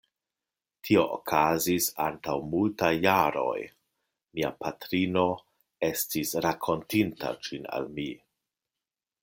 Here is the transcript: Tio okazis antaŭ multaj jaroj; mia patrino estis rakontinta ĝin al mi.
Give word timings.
Tio 0.87 1.01
okazis 1.17 1.89
antaŭ 2.05 2.35
multaj 2.53 2.89
jaroj; 3.03 3.53
mia 4.39 4.51
patrino 4.65 5.27
estis 5.91 6.35
rakontinta 6.47 7.35
ĝin 7.49 7.69
al 7.79 7.89
mi. 7.99 8.09